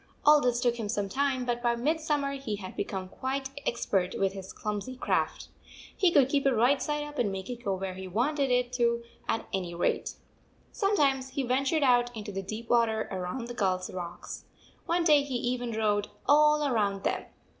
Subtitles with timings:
[0.25, 4.13] All this took him some time, but by mid summer he had become quite expert
[4.15, 5.49] with 147 his clumsy craft.
[5.95, 8.73] He could keep it right side up and make it go where he wanted it
[8.73, 10.15] to at any rate.
[10.71, 14.45] Sometimes he ventured out into the deep water around the gulls rocks.
[14.87, 17.25] One day he even rowed all round them.